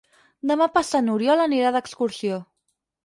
Demà 0.51 0.67
passat 0.77 1.05
n'Oriol 1.09 1.43
anirà 1.43 1.73
d'excursió. 1.77 2.41